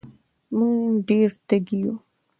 [0.57, 1.95] مونږ ډېر تږي وو